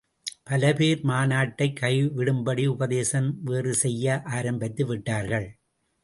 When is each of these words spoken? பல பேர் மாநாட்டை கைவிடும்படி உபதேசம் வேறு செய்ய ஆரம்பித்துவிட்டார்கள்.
பல 0.43 0.69
பேர் 0.73 1.01
மாநாட்டை 1.01 1.67
கைவிடும்படி 1.81 2.65
உபதேசம் 2.67 3.29
வேறு 3.43 3.73
செய்ய 3.73 4.21
ஆரம்பித்துவிட்டார்கள். 4.31 5.47